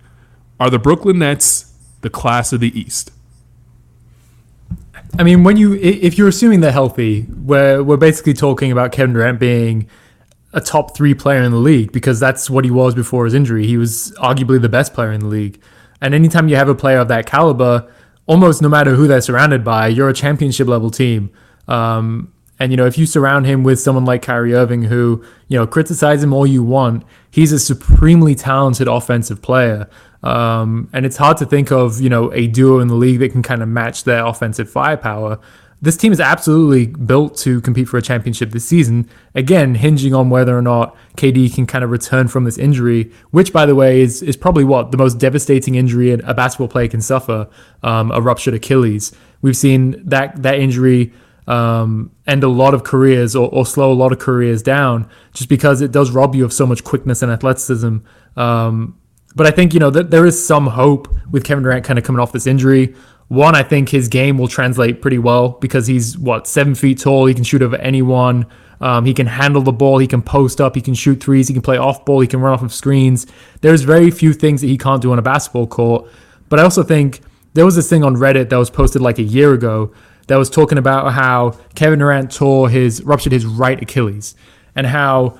[0.59, 3.11] are the Brooklyn Nets the class of the East?
[5.17, 9.13] I mean, when you if you're assuming they're healthy, we're we're basically talking about Kevin
[9.13, 9.87] Durant being
[10.53, 13.65] a top three player in the league because that's what he was before his injury.
[13.65, 15.61] He was arguably the best player in the league.
[16.01, 17.91] And anytime you have a player of that caliber,
[18.25, 21.29] almost no matter who they're surrounded by, you're a championship level team.
[21.67, 25.57] Um, and you know, if you surround him with someone like Kyrie Irving, who you
[25.57, 29.89] know criticize him all you want, he's a supremely talented offensive player.
[30.23, 33.31] Um, and it's hard to think of, you know, a duo in the league that
[33.31, 35.39] can kind of match their offensive firepower.
[35.81, 39.09] This team is absolutely built to compete for a championship this season.
[39.33, 43.53] Again, hinging on whether or not KD can kind of return from this injury, which,
[43.53, 46.99] by the way, is is probably what the most devastating injury a basketball player can
[46.99, 47.47] suffer:
[47.81, 49.13] um, a ruptured Achilles.
[49.41, 51.13] We've seen that that injury
[51.47, 55.49] um, end a lot of careers or, or, slow a lot of careers down, just
[55.49, 57.97] because it does rob you of so much quickness and athleticism.
[58.35, 58.98] Um,
[59.35, 62.05] but I think, you know, that there is some hope with Kevin Durant kind of
[62.05, 62.95] coming off this injury.
[63.27, 67.27] One, I think his game will translate pretty well because he's, what, seven feet tall.
[67.27, 68.47] He can shoot over anyone.
[68.81, 69.99] Um, he can handle the ball.
[69.99, 70.73] He can post up.
[70.73, 71.47] He can shoot threes.
[71.47, 72.21] He can play off ball.
[72.21, 73.27] He can run off of screens.
[73.61, 76.09] There's very few things that he can't do on a basketball court.
[76.47, 77.21] But I also think
[77.53, 79.93] there was this thing on Reddit that was posted like a year ago
[80.27, 84.35] that was talking about how Kevin Durant tore his, ruptured his right Achilles
[84.75, 85.37] and how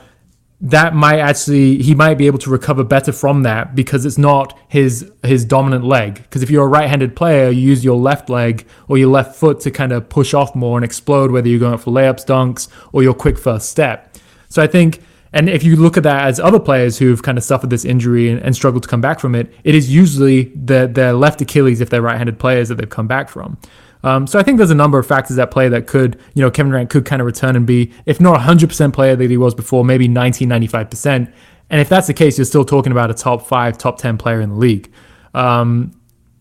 [0.61, 4.57] that might actually he might be able to recover better from that because it's not
[4.67, 8.67] his his dominant leg because if you're a right-handed player you use your left leg
[8.89, 11.77] or your left foot to kind of push off more and explode whether you're going
[11.77, 14.17] for layups dunks or your quick first step
[14.49, 14.99] so i think
[15.31, 18.29] And if you look at that as other players who've kind of suffered this injury
[18.29, 21.81] and, and struggled to come back from it, it is usually the, their left Achilles
[21.81, 23.57] if they're right-handed players that they've come back from.
[24.03, 26.49] Um, so I think there's a number of factors at play that could, you know,
[26.49, 29.53] Kevin Durant could kind of return and be, if not 100% player that he was
[29.53, 31.31] before, maybe 90, 95%.
[31.69, 34.41] And if that's the case, you're still talking about a top five, top 10 player
[34.41, 34.91] in the league.
[35.33, 35.91] Um,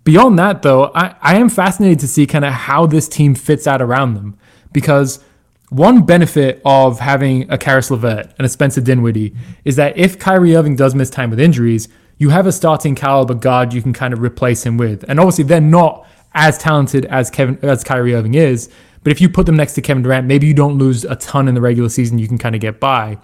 [0.04, 3.66] beyond that, though, I, I am fascinated to see kind of how this team fits
[3.66, 4.38] out around them
[4.72, 5.22] because
[5.70, 10.56] one benefit of having a Caris LeVert and a Spencer Dinwiddie is that if Kyrie
[10.56, 14.14] Irving does miss time with injuries, you have a starting caliber guard you can kind
[14.14, 15.04] of replace him with.
[15.08, 18.68] And obviously, they're not as talented as Kevin as Kyrie Irving is,
[19.02, 21.48] but if you put them next to Kevin Durant, maybe you don't lose a ton
[21.48, 22.18] in the regular season.
[22.18, 23.18] You can kind of get by.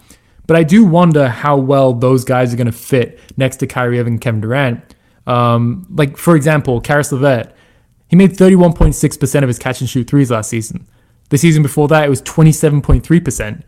[0.47, 3.99] But I do wonder how well those guys are going to fit next to Kyrie
[3.99, 4.95] Irving and Kevin Durant.
[5.27, 7.51] Um, like for example, Caris LeVert,
[8.07, 10.87] he made 31.6% of his catch and shoot threes last season.
[11.29, 13.63] The season before that, it was 27.3%.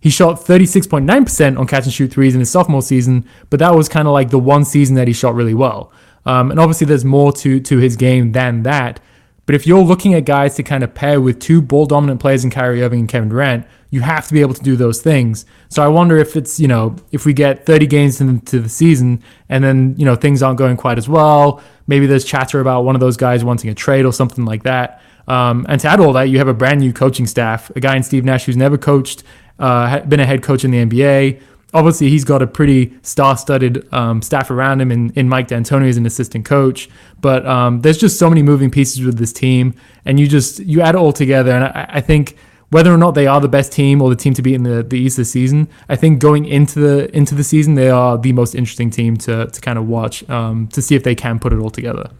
[0.00, 3.88] He shot 36.9% on catch and shoot threes in his sophomore season, but that was
[3.88, 5.92] kind of like the one season that he shot really well.
[6.24, 9.00] Um, and obviously, there's more to to his game than that.
[9.44, 12.44] But if you're looking at guys to kind of pair with two ball dominant players
[12.44, 15.44] in Kyrie Irving and Kevin Durant, you have to be able to do those things.
[15.68, 19.22] So I wonder if it's, you know, if we get 30 games into the season
[19.48, 22.94] and then, you know, things aren't going quite as well, maybe there's chatter about one
[22.94, 25.02] of those guys wanting a trade or something like that.
[25.26, 27.96] Um, and to add all that, you have a brand new coaching staff, a guy
[27.96, 29.24] in Steve Nash who's never coached,
[29.58, 31.42] uh, been a head coach in the NBA.
[31.74, 35.96] Obviously, he's got a pretty star-studded um, staff around him and, in Mike D'Antoni as
[35.96, 36.88] an assistant coach.
[37.20, 40.82] But um, there's just so many moving pieces with this team, and you just you
[40.82, 42.36] add it all together, and I, I think
[42.72, 44.82] whether or not they are the best team or the team to beat in the,
[44.82, 48.32] the East this season, I think going into the into the season they are the
[48.32, 51.52] most interesting team to to kind of watch um, to see if they can put
[51.52, 52.10] it all together.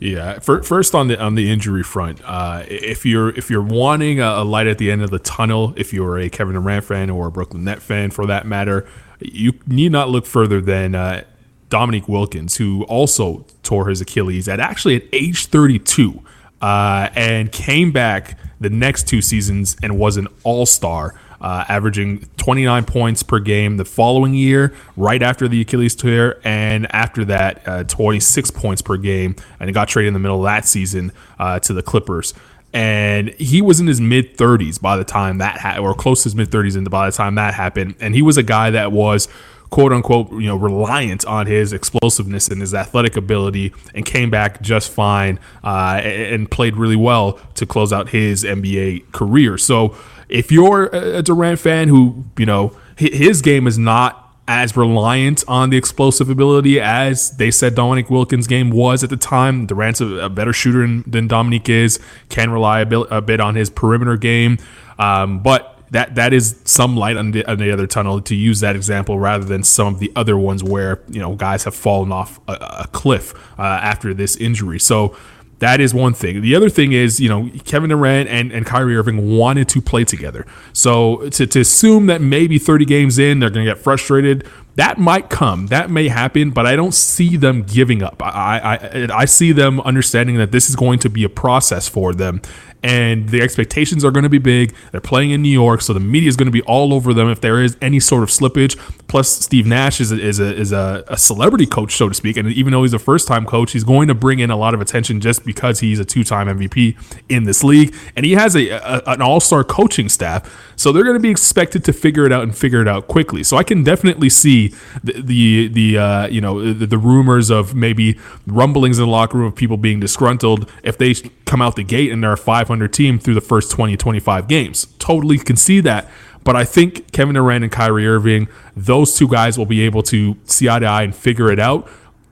[0.00, 0.38] Yeah.
[0.38, 4.66] First on the on the injury front, uh, if you're if you're wanting a light
[4.66, 7.64] at the end of the tunnel, if you're a Kevin Durant fan or a Brooklyn
[7.64, 8.88] Net fan for that matter,
[9.20, 11.24] you need not look further than uh,
[11.68, 16.22] Dominique Wilkins, who also tore his Achilles at actually at age 32,
[16.62, 22.26] uh, and came back the next two seasons and was an All Star uh, averaging
[22.36, 27.66] 29 points per game the following year, right after the Achilles tear, and after that,
[27.66, 31.12] uh, 26 points per game, and he got traded in the middle of that season
[31.38, 32.34] uh, to the Clippers.
[32.72, 36.26] And he was in his mid 30s by the time that ha- or close to
[36.26, 38.92] his mid 30s, and by the time that happened, and he was a guy that
[38.92, 39.28] was
[39.70, 44.60] quote unquote, you know, reliant on his explosiveness and his athletic ability, and came back
[44.60, 49.56] just fine uh, and played really well to close out his NBA career.
[49.56, 49.96] So
[50.30, 55.70] if you're a Durant fan who, you know, his game is not as reliant on
[55.70, 59.66] the explosive ability as they said Dominique Wilkins' game was at the time.
[59.66, 63.70] Durant's a, better shooter than, Dominique is, can rely a bit, a bit on his
[63.70, 64.58] perimeter game.
[64.98, 68.60] Um, but that that is some light on the, on the, other tunnel to use
[68.60, 72.12] that example rather than some of the other ones where you know guys have fallen
[72.12, 74.78] off a, a cliff uh, after this injury.
[74.78, 75.16] So
[75.60, 76.40] that is one thing.
[76.40, 80.04] The other thing is, you know, Kevin Durant and, and Kyrie Irving wanted to play
[80.04, 80.46] together.
[80.72, 84.98] So to, to assume that maybe 30 games in, they're going to get frustrated, that
[84.98, 85.66] might come.
[85.66, 88.22] That may happen, but I don't see them giving up.
[88.22, 92.14] I, I, I see them understanding that this is going to be a process for
[92.14, 92.40] them
[92.82, 94.74] and the expectations are going to be big.
[94.92, 97.28] They're playing in New York, so the media is going to be all over them
[97.28, 98.78] if there is any sort of slippage.
[99.06, 102.36] Plus, Steve Nash is a, is a, is a, a celebrity coach, so to speak,
[102.36, 104.72] and even though he's a first time coach, he's going to bring in a lot
[104.72, 106.96] of attention just because he's a two time MVP
[107.28, 110.72] in this league, and he has a, a an all star coaching staff.
[110.76, 113.42] So they're going to be expected to figure it out and figure it out quickly.
[113.42, 117.74] So I can definitely see the the, the uh, you know the, the rumors of
[117.74, 121.14] maybe rumblings in the locker room of people being disgruntled if they
[121.44, 122.38] come out the gate and they're a
[122.70, 124.86] 500 team through the first 20, 25 games.
[125.00, 126.08] Totally can see that.
[126.44, 130.36] But I think Kevin Durant and Kyrie Irving, those two guys will be able to
[130.44, 131.88] see eye to eye and figure it out.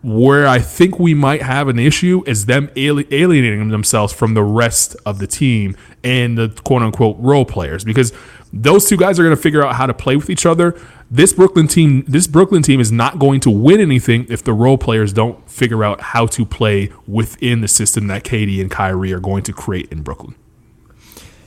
[0.09, 4.97] Where I think we might have an issue is them alienating themselves from the rest
[5.05, 8.13] of the team and the quote unquote role players because
[8.51, 10.81] those two guys are going to figure out how to play with each other.
[11.11, 14.79] This Brooklyn team, this Brooklyn team is not going to win anything if the role
[14.79, 19.21] players don't figure out how to play within the system that KD and Kyrie are
[19.21, 20.35] going to create in Brooklyn.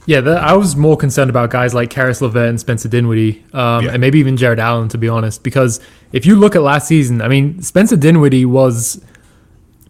[0.07, 3.85] Yeah, the, I was more concerned about guys like Caris LeVert and Spencer Dinwiddie, um,
[3.85, 3.91] yeah.
[3.91, 5.43] and maybe even Jarrett Allen, to be honest.
[5.43, 5.79] Because
[6.11, 9.01] if you look at last season, I mean, Spencer Dinwiddie was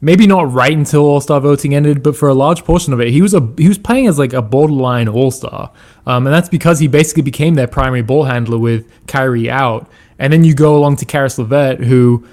[0.01, 3.09] maybe not right until All Star voting ended, but for a large portion of it,
[3.09, 5.71] he was a he was playing as like a borderline All Star,
[6.05, 9.89] um, and that's because he basically became their primary ball handler with Kyrie out.
[10.19, 12.27] And then you go along to Caris LeVert, who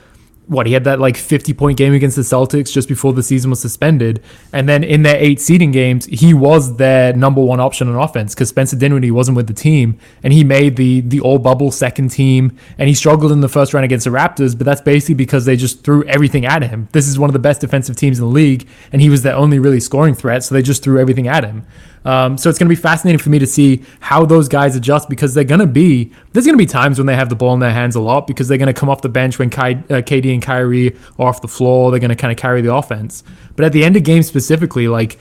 [0.49, 3.51] what he had that like 50 point game against the Celtics just before the season
[3.51, 7.89] was suspended, and then in their eight seeding games, he was their number one option
[7.89, 11.39] on offense because Spencer Dinwiddie wasn't with the team, and he made the the all
[11.39, 14.81] bubble second team, and he struggled in the first round against the Raptors, but that's
[14.81, 16.89] basically because they just threw everything at him.
[16.93, 19.37] This is one of the best defensive teams in the league, and he was their
[19.37, 21.67] only really scoring threat, so they just threw everything at him.
[22.05, 25.09] Um, so it's going to be fascinating for me to see how those guys adjust
[25.09, 27.55] because they're going to be there's going to be times when they have the ball
[27.55, 29.59] in their hands a lot because they're going to come off the bench when Ky,
[29.59, 31.91] uh, KD and Kyrie are off the floor.
[31.91, 33.25] They're going to kind of carry the offense.
[33.57, 35.19] But at the end of games specifically, like.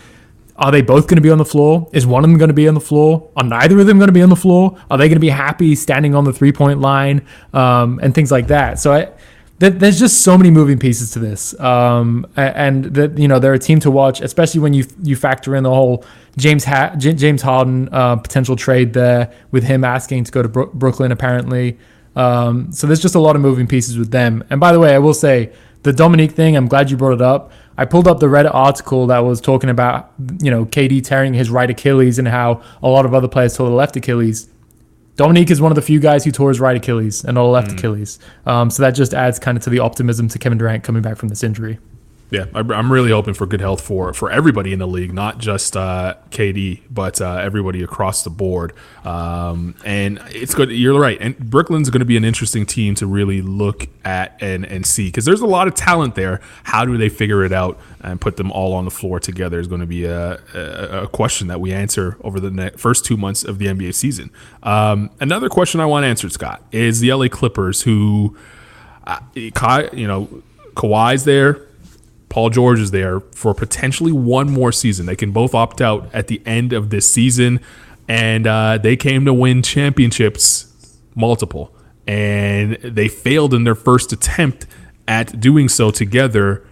[0.59, 1.87] Are they both going to be on the floor?
[1.93, 3.29] Is one of them going to be on the floor?
[3.35, 4.75] Are neither of them going to be on the floor?
[4.89, 8.31] Are they going to be happy standing on the three point line um, and things
[8.31, 8.79] like that?
[8.79, 9.11] So I,
[9.59, 13.59] there's just so many moving pieces to this, um, and that you know they're a
[13.59, 16.05] team to watch, especially when you you factor in the whole
[16.37, 20.71] James ha- James Harden uh, potential trade there with him asking to go to Bro-
[20.73, 21.77] Brooklyn apparently.
[22.15, 24.43] Um, so there's just a lot of moving pieces with them.
[24.49, 25.51] And by the way, I will say
[25.83, 26.55] the Dominique thing.
[26.55, 27.51] I'm glad you brought it up.
[27.77, 31.49] I pulled up the Reddit article that was talking about you know KD tearing his
[31.49, 34.49] right Achilles and how a lot of other players tore the left Achilles.
[35.17, 37.47] Dominique is one of the few guys who tore his right Achilles and not a
[37.47, 37.73] left mm.
[37.73, 38.19] Achilles.
[38.45, 41.17] Um, so that just adds kind of to the optimism to Kevin Durant coming back
[41.17, 41.80] from this injury.
[42.29, 45.77] Yeah, I'm really hoping for good health for for everybody in the league, not just
[45.77, 48.73] uh, KD, but uh, everybody across the board.
[49.05, 50.69] Um, and it's good.
[50.69, 51.17] You're right.
[51.21, 55.07] And Brooklyn's going to be an interesting team to really look at and and see
[55.07, 56.41] because there's a lot of talent there.
[56.63, 59.67] How do they figure it out and put them all on the floor together is
[59.67, 63.45] going to be a, a, a question that we answer over the first two months
[63.45, 64.31] of the NBA season.
[64.63, 68.37] Um, another question I want answered, Scott, is the LA Clippers who,
[69.05, 70.43] uh, you know,
[70.75, 71.66] Kawhi's there.
[72.29, 75.05] Paul George is there for potentially one more season.
[75.05, 77.59] They can both opt out at the end of this season,
[78.07, 81.73] and uh, they came to win championships multiple,
[82.05, 84.65] and they failed in their first attempt
[85.07, 86.65] at doing so together.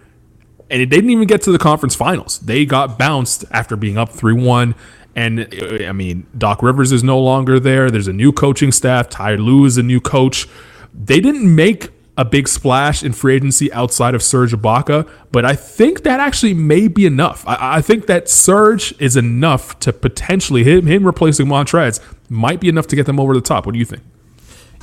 [0.68, 2.40] And they didn't even get to the conference finals.
[2.40, 4.74] They got bounced after being up 3 1.
[5.14, 5.48] And
[5.86, 7.90] I mean, Doc Rivers is no longer there.
[7.90, 9.08] There's a new coaching staff.
[9.08, 10.46] Ty Lue is a new coach.
[10.92, 15.54] They didn't make a big splash in free agency outside of Serge Ibaka, but I
[15.54, 17.46] think that actually may be enough.
[17.46, 22.00] I, I think that Serge is enough to potentially him, him replacing Montrez
[22.30, 23.66] might be enough to get them over the top.
[23.66, 24.02] What do you think?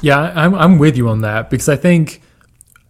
[0.01, 2.21] Yeah, I'm, I'm with you on that because I think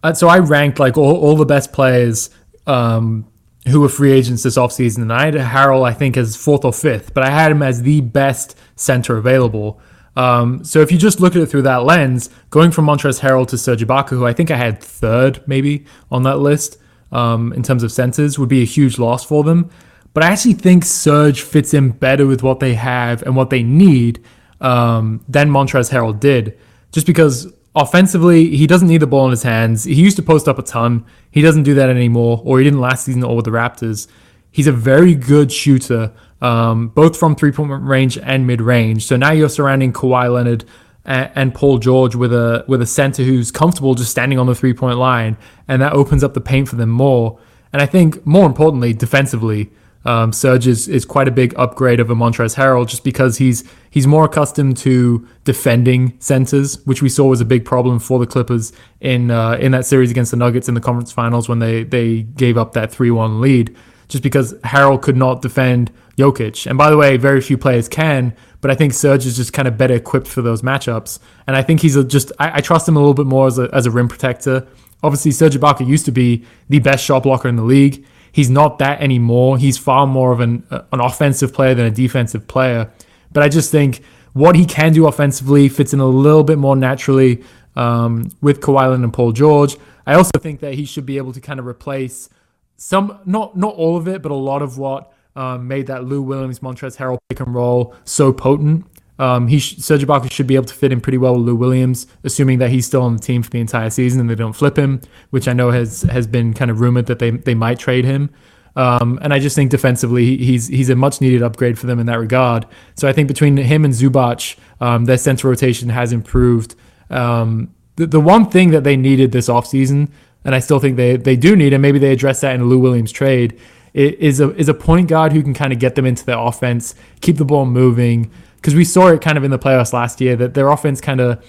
[0.02, 0.28] uh, so.
[0.28, 2.28] I ranked like all, all the best players
[2.66, 3.26] um,
[3.68, 6.72] who were free agents this offseason, and I had Harrell, I think, as fourth or
[6.72, 9.80] fifth, but I had him as the best center available.
[10.16, 13.48] Um, so if you just look at it through that lens, going from Montrezl Harrell
[13.48, 16.78] to Serge Ibaka, who I think I had third maybe on that list
[17.10, 19.70] um, in terms of centers, would be a huge loss for them.
[20.12, 23.64] But I actually think Serge fits in better with what they have and what they
[23.64, 24.24] need
[24.60, 26.56] um, than Montrezl Harrell did,
[26.92, 29.82] just because offensively he doesn't need the ball in his hands.
[29.82, 31.04] He used to post up a ton.
[31.32, 34.06] He doesn't do that anymore, or he didn't last season or with the Raptors.
[34.52, 39.06] He's a very good shooter um, both from three point range and mid range.
[39.06, 40.64] So now you're surrounding Kawhi Leonard
[41.04, 44.74] and, Paul George with a with a center who's comfortable just standing on the three
[44.74, 45.36] point line,
[45.68, 47.38] and that opens up the paint for them more.
[47.72, 49.70] And I think more importantly, defensively,
[50.04, 54.06] um, Serge is, is quite a big upgrade over Montrezl Harrell just because he's he's
[54.06, 58.72] more accustomed to defending centers, which we saw was a big problem for the Clippers
[59.00, 62.22] in uh, in that series against the Nuggets in the conference finals when they they
[62.22, 63.74] gave up that three one lead,
[64.08, 66.66] just because Harrell could not defend Jokic.
[66.66, 69.68] And by the way, very few players can, but I think Serge is just kind
[69.68, 71.18] of better equipped for those matchups.
[71.46, 73.58] And I think he's a, just, I, I, trust him a little bit more as
[73.58, 74.66] a, as a rim protector.
[75.02, 78.04] Obviously, Serge Ibaka used to be the best shot blocker in the league.
[78.32, 79.58] He's not that anymore.
[79.58, 82.90] He's far more of an, an offensive player than a defensive player.
[83.32, 86.74] But I just think what he can do offensively fits in a little bit more
[86.74, 87.44] naturally
[87.76, 89.76] um, with Kawhi Leonard and Paul George.
[90.06, 92.28] I also think that he should be able to kind of replace
[92.76, 96.22] some, not not all of it, but a lot of what um, made that Lou
[96.22, 98.86] Williams Montrezl Harrell pick and roll so potent.
[99.18, 101.54] Um, he sh- Serge Ibaka should be able to fit in pretty well with Lou
[101.54, 104.54] Williams, assuming that he's still on the team for the entire season and they don't
[104.54, 107.78] flip him, which I know has has been kind of rumored that they they might
[107.78, 108.30] trade him.
[108.76, 112.06] Um, and I just think defensively he's he's a much needed upgrade for them in
[112.06, 112.66] that regard.
[112.96, 116.74] So I think between him and Zubac, um, their center rotation has improved.
[117.10, 120.10] Um, the, the one thing that they needed this offseason,
[120.44, 122.64] and I still think they they do need, and maybe they address that in a
[122.64, 123.58] Lou Williams trade,
[123.94, 126.94] is a is a point guard who can kind of get them into the offense,
[127.20, 128.30] keep the ball moving.
[128.56, 131.20] Because we saw it kind of in the playoffs last year that their offense kind
[131.20, 131.44] of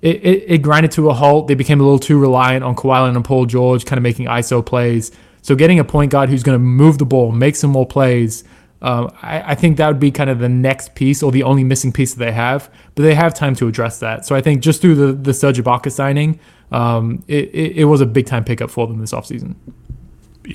[0.00, 1.48] it, it, it, grinded to a halt.
[1.48, 4.26] They became a little too reliant on Kawhi Leonard and Paul George, kind of making
[4.26, 5.10] ISO plays.
[5.42, 8.44] So getting a point guard who's going to move the ball, make some more plays,
[8.80, 11.64] Um, I, I, think that would be kind of the next piece or the only
[11.64, 14.24] missing piece that they have, but they have time to address that.
[14.24, 16.38] So I think just through the, the Serge Ibaka signing,
[16.70, 19.56] um, it, it, it, was a big time pickup for them this offseason.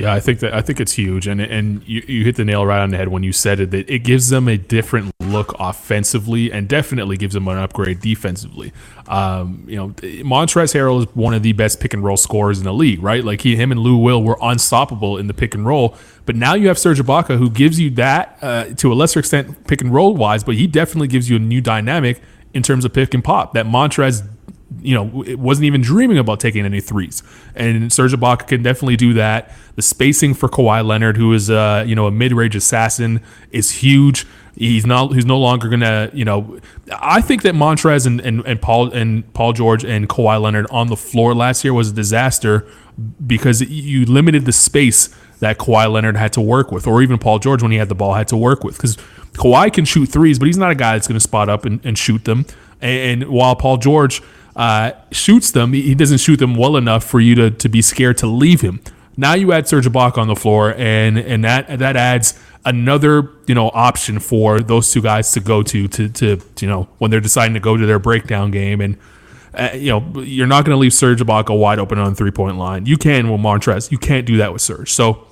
[0.01, 2.65] Yeah, I think that I think it's huge, and and you, you hit the nail
[2.65, 3.69] right on the head when you said it.
[3.69, 8.73] That it gives them a different look offensively, and definitely gives them an upgrade defensively.
[9.07, 12.63] Um, you know, Montrezl Harrell is one of the best pick and roll scorers in
[12.63, 13.23] the league, right?
[13.23, 15.95] Like he, him, and Lou Will were unstoppable in the pick and roll.
[16.25, 19.67] But now you have Serge Ibaka, who gives you that uh, to a lesser extent,
[19.67, 22.19] pick and roll wise, but he definitely gives you a new dynamic
[22.55, 24.27] in terms of pick and pop that Montrez
[24.81, 27.23] you know, it wasn't even dreaming about taking any threes.
[27.55, 29.53] And Serge Ibaka can definitely do that.
[29.75, 33.21] The spacing for Kawhi Leonard, who is uh, you know a mid-range assassin,
[33.51, 34.25] is huge.
[34.55, 35.13] He's not.
[35.13, 36.11] He's no longer gonna.
[36.13, 36.59] You know,
[36.91, 40.87] I think that Montrez and, and, and Paul and Paul George and Kawhi Leonard on
[40.87, 42.67] the floor last year was a disaster
[43.25, 45.09] because you limited the space
[45.39, 47.95] that Kawhi Leonard had to work with, or even Paul George when he had the
[47.95, 48.77] ball had to work with.
[48.77, 48.95] Because
[49.33, 51.83] Kawhi can shoot threes, but he's not a guy that's going to spot up and,
[51.83, 52.45] and shoot them.
[52.79, 54.21] And, and while Paul George
[54.55, 58.17] uh, shoots them, he doesn't shoot them well enough for you to, to be scared
[58.19, 58.81] to leave him.
[59.15, 63.53] Now you add Serge Ibaka on the floor, and and that that adds another you
[63.53, 67.19] know option for those two guys to go to to to you know when they're
[67.19, 68.97] deciding to go to their breakdown game and.
[69.55, 72.57] Uh, you know, you're not going to leave Serge Ibaka wide open on three point
[72.57, 72.87] line.
[72.87, 73.91] You can with Montrez.
[73.91, 74.91] You can't do that with Serge.
[74.91, 75.27] So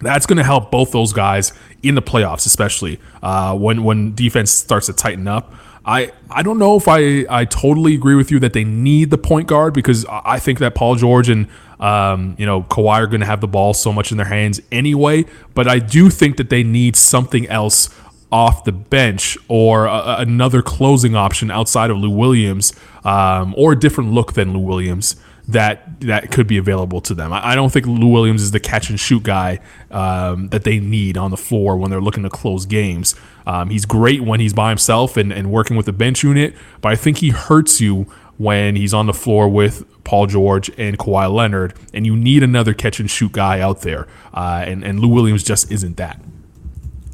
[0.00, 4.50] that's going to help both those guys in the playoffs, especially uh, when when defense
[4.50, 5.54] starts to tighten up.
[5.86, 9.18] I, I don't know if I, I totally agree with you that they need the
[9.18, 11.46] point guard because I think that Paul George and
[11.78, 14.60] um, you know Kawhi are going to have the ball so much in their hands
[14.72, 15.26] anyway.
[15.54, 17.90] But I do think that they need something else
[18.32, 22.72] off the bench or a, another closing option outside of Lou Williams
[23.04, 25.16] um, or a different look than Lou Williams
[25.48, 27.32] that that could be available to them.
[27.32, 30.80] I, I, don't think Lou Williams is the catch and shoot guy um, that they
[30.80, 33.14] need on the floor when they're looking to close games.
[33.46, 36.92] Um, he's great when he's by himself and, and working with the bench unit, but
[36.92, 41.32] I think he hurts you when he's on the floor with Paul George and Kawhi
[41.32, 44.08] Leonard, and you need another catch and shoot guy out there.
[44.32, 46.20] Uh, and, and Lou Williams just isn't that.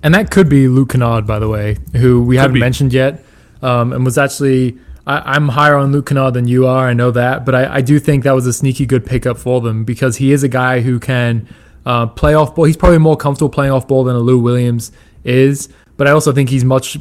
[0.03, 2.61] And that could be Luke Kennard, by the way, who we could haven't be.
[2.61, 3.25] mentioned yet,
[3.63, 4.79] um, and was actually.
[5.19, 6.87] I, am higher on Luke Kennard than you are.
[6.87, 9.61] I know that, but I, I, do think that was a sneaky good pickup for
[9.61, 11.49] them because he is a guy who can
[11.85, 12.67] uh, play off ball.
[12.67, 14.93] He's probably more comfortable playing off ball than a Lou Williams
[15.25, 16.97] is, but I also think he's much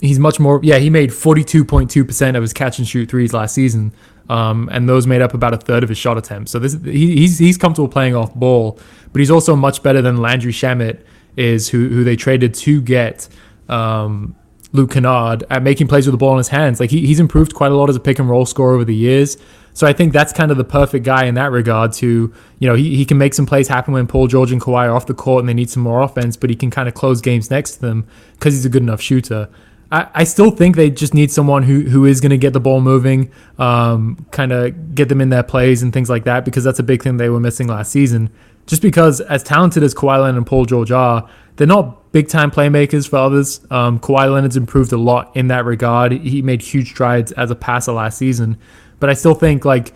[0.00, 0.60] he's much more.
[0.62, 3.92] Yeah, he made 42.2 percent of his catch and shoot threes last season,
[4.28, 6.52] um, and those made up about a third of his shot attempts.
[6.52, 8.78] So this he, he's he's comfortable playing off ball,
[9.12, 11.02] but he's also much better than Landry Shamet
[11.36, 13.28] is, who who they traded to get.
[13.68, 14.34] Um,
[14.72, 16.80] Luke Kennard at making plays with the ball in his hands.
[16.80, 18.94] Like he, he's improved quite a lot as a pick and roll scorer over the
[18.94, 19.36] years.
[19.72, 22.74] So I think that's kind of the perfect guy in that regard to, you know,
[22.74, 25.14] he, he can make some plays happen when Paul George and Kawhi are off the
[25.14, 27.76] court and they need some more offense, but he can kind of close games next
[27.76, 29.48] to them because he's a good enough shooter.
[29.90, 32.60] I, I still think they just need someone who, who is going to get the
[32.60, 36.64] ball moving, um, kind of get them in their plays and things like that, because
[36.64, 38.30] that's a big thing they were missing last season.
[38.66, 42.50] Just because as talented as Kawhi Leonard and Paul George are, they're not big time
[42.50, 43.60] playmakers for others.
[43.70, 46.12] Um, Kawhi Leonard's improved a lot in that regard.
[46.12, 48.58] He made huge strides as a passer last season,
[49.00, 49.92] but I still think like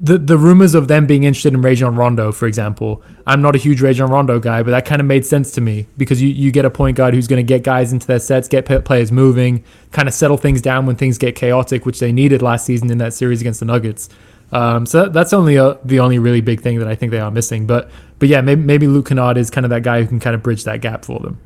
[0.00, 3.02] the the rumors of them being interested in Rajon Rondo, for example.
[3.26, 5.86] I'm not a huge Rajon Rondo guy, but that kind of made sense to me
[5.98, 8.48] because you, you get a point guard who's going to get guys into their sets,
[8.48, 9.62] get players moving,
[9.92, 12.98] kind of settle things down when things get chaotic, which they needed last season in
[12.98, 14.08] that series against the Nuggets.
[14.52, 17.30] Um, so that's only a, the only really big thing that I think they are
[17.30, 17.66] missing.
[17.66, 17.90] But
[18.20, 20.42] but yeah, maybe, maybe Luke Kennard is kind of that guy who can kind of
[20.42, 21.40] bridge that gap for them.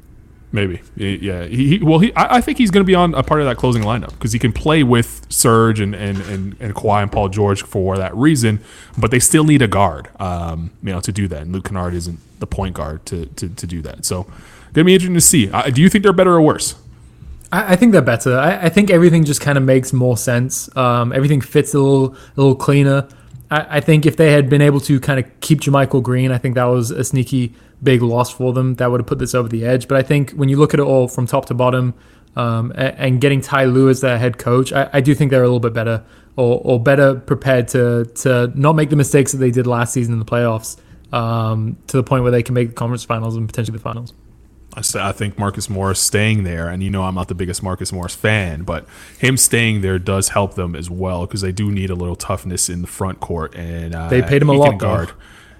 [0.53, 1.47] Maybe, yeah.
[1.47, 3.47] He, he well, he, I, I, think he's going to be on a part of
[3.47, 7.11] that closing lineup because he can play with Serge and, and and and Kawhi and
[7.11, 8.61] Paul George for that reason.
[8.97, 11.43] But they still need a guard, um, you know, to do that.
[11.43, 14.05] And Luke Kennard isn't the point guard to to, to do that.
[14.05, 14.29] So,
[14.75, 15.51] gonna be interesting to see.
[15.51, 16.77] Uh, do you think they're better or worse?
[17.51, 18.39] I, I think they're better.
[18.39, 20.75] I, I, think everything just kind of makes more sense.
[20.77, 23.09] Um, everything fits a little a little cleaner.
[23.51, 26.39] I, I think if they had been able to kind of keep JaMychal Green, I
[26.39, 28.75] think that was a sneaky big loss for them.
[28.77, 29.89] That would have put this over the edge.
[29.89, 31.95] But I think when you look at it all from top to bottom,
[32.37, 35.45] um, and, and, getting Ty Lue as their head coach, I, I, do think they're
[35.45, 36.03] a little bit better
[36.35, 40.15] or, or, better prepared to to not make the mistakes that they did last season
[40.15, 40.77] in the playoffs
[41.13, 44.13] um, to the point where they can make the conference finals and potentially the finals.
[44.77, 48.15] I think Marcus Morris staying there, and you know I'm not the biggest Marcus Morris
[48.15, 48.87] fan, but
[49.19, 52.69] him staying there does help them as well because they do need a little toughness
[52.69, 54.79] in the front court, and uh, they paid him a lot.
[54.79, 55.13] Guard.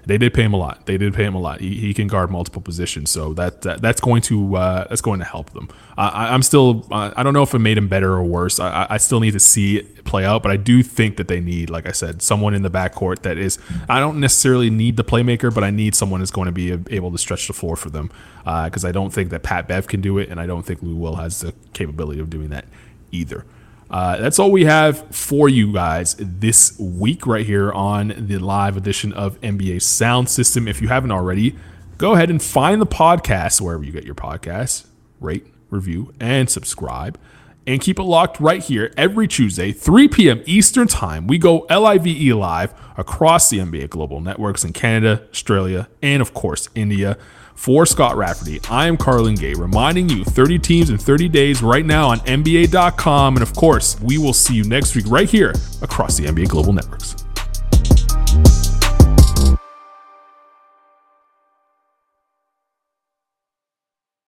[0.05, 0.85] They did pay him a lot.
[0.85, 1.61] They did pay him a lot.
[1.61, 5.19] He, he can guard multiple positions, so that, that that's going to uh, that's going
[5.19, 5.69] to help them.
[5.97, 8.59] I, I'm still I don't know if it made him better or worse.
[8.59, 11.39] I, I still need to see it play out, but I do think that they
[11.39, 13.57] need, like I said, someone in the backcourt that is.
[13.89, 17.11] I don't necessarily need the playmaker, but I need someone that's going to be able
[17.11, 18.11] to stretch the floor for them
[18.43, 20.81] because uh, I don't think that Pat Bev can do it, and I don't think
[20.83, 22.65] Lou Will has the capability of doing that
[23.11, 23.45] either.
[23.89, 28.77] Uh, that's all we have for you guys this week, right here on the live
[28.77, 30.67] edition of NBA Sound System.
[30.67, 31.55] If you haven't already,
[31.97, 34.87] go ahead and find the podcast wherever you get your podcasts,
[35.19, 37.19] rate, review, and subscribe.
[37.67, 40.43] And keep it locked right here every Tuesday, 3 p.m.
[40.45, 41.25] Eastern Time.
[41.25, 42.05] We go LIVE
[42.35, 47.17] live across the NBA Global Networks in Canada, Australia, and of course, India.
[47.55, 51.85] For Scott Rafferty, I am Carlan Gay, reminding you 30 teams in 30 days right
[51.85, 53.37] now on NBA.com.
[53.37, 56.73] And of course, we will see you next week right here across the NBA Global
[56.73, 57.24] Networks.